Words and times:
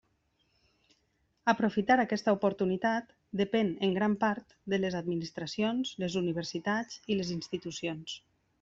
Aprofitar 1.51 1.97
aquesta 2.03 2.33
oportunitat 2.37 3.13
depèn 3.43 3.69
en 3.89 3.93
gran 3.99 4.17
part 4.25 4.57
de 4.75 4.81
les 4.81 4.99
administracions, 5.03 5.95
les 6.07 6.19
universitats 6.25 7.01
i 7.15 7.19
les 7.21 7.35
institucions. 7.39 8.19